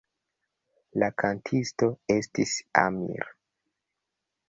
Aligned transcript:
La 1.03 1.09
kantisto 1.25 1.91
estis 2.17 2.57
Amir. 2.87 3.33